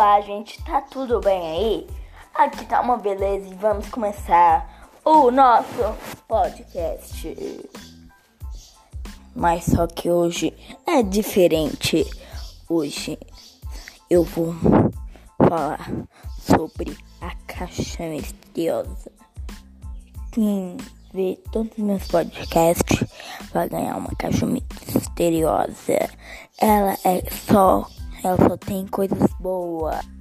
Olá, 0.00 0.18
gente, 0.22 0.58
tá 0.64 0.80
tudo 0.80 1.20
bem 1.20 1.46
aí? 1.46 1.86
Aqui 2.34 2.64
tá 2.64 2.80
uma 2.80 2.96
beleza 2.96 3.46
e 3.50 3.54
vamos 3.54 3.86
começar 3.90 4.88
o 5.04 5.30
nosso 5.30 5.94
podcast. 6.26 7.68
Mas 9.36 9.64
só 9.64 9.86
que 9.86 10.08
hoje 10.08 10.54
é 10.86 11.02
diferente. 11.02 12.06
Hoje 12.66 13.18
eu 14.08 14.24
vou 14.24 14.54
falar 15.36 15.92
sobre 16.40 16.96
a 17.20 17.34
caixa 17.46 18.04
misteriosa. 18.04 19.12
Quem 20.32 20.78
vê 21.12 21.38
todos 21.52 21.72
os 21.72 21.84
meus 21.84 22.08
podcasts 22.08 23.04
vai 23.52 23.68
ganhar 23.68 23.98
uma 23.98 24.16
caixa 24.16 24.46
misteriosa. 24.46 26.08
Ela 26.58 26.96
é 27.04 27.22
só 27.30 27.86
ela 28.22 28.36
só 28.36 28.56
tem 28.56 28.86
coisas 28.86 29.18
boas. 29.38 30.19